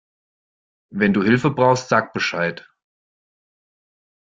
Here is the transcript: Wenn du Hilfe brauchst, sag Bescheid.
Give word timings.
Wenn 0.89 1.13
du 1.13 1.21
Hilfe 1.21 1.51
brauchst, 1.51 1.87
sag 1.89 2.11
Bescheid. 2.11 2.67